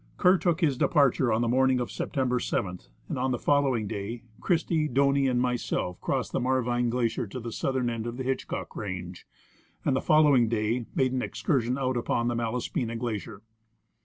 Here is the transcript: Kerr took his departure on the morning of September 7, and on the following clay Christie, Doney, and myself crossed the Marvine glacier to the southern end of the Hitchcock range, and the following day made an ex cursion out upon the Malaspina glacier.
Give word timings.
Kerr 0.17 0.39
took 0.39 0.61
his 0.61 0.79
departure 0.79 1.31
on 1.31 1.41
the 1.41 1.47
morning 1.47 1.79
of 1.79 1.91
September 1.91 2.39
7, 2.39 2.79
and 3.07 3.19
on 3.19 3.29
the 3.29 3.37
following 3.37 3.87
clay 3.87 4.23
Christie, 4.39 4.89
Doney, 4.89 5.29
and 5.29 5.39
myself 5.39 6.01
crossed 6.01 6.31
the 6.31 6.39
Marvine 6.39 6.89
glacier 6.89 7.27
to 7.27 7.39
the 7.39 7.51
southern 7.51 7.87
end 7.87 8.07
of 8.07 8.17
the 8.17 8.23
Hitchcock 8.23 8.75
range, 8.75 9.27
and 9.85 9.95
the 9.95 10.01
following 10.01 10.49
day 10.49 10.87
made 10.95 11.11
an 11.13 11.21
ex 11.21 11.43
cursion 11.43 11.79
out 11.79 11.97
upon 11.97 12.29
the 12.29 12.35
Malaspina 12.35 12.95
glacier. 12.97 13.43